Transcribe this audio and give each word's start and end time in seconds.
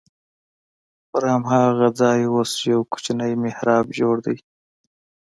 پر 1.09 1.23
هماغه 1.33 1.87
ځای 1.99 2.21
اوس 2.33 2.51
یو 2.71 2.81
کوچنی 2.91 3.33
محراب 3.43 3.85
جوړ 3.99 4.15
دی. 4.25 4.37